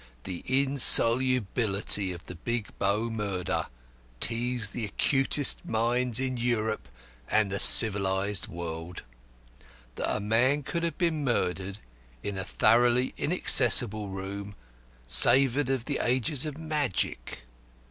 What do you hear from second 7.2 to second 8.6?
and the civilised